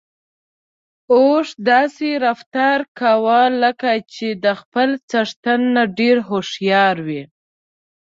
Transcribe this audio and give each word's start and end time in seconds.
اوښ 1.13 1.47
داسې 1.69 2.09
رفتار 2.25 2.79
کاوه 2.99 3.41
لکه 3.63 3.91
چې 4.13 4.27
د 4.43 4.45
خپل 4.59 4.89
څښتن 5.09 5.61
نه 5.75 5.83
ډېر 5.99 6.15
هوښيار 6.27 6.95
وي. 7.07 7.23